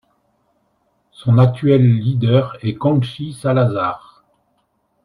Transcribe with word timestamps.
Son 1.11 1.37
actuel 1.37 1.99
leader 1.99 2.57
est 2.63 2.73
Conchi 2.73 3.33
Salazar. 3.33 4.23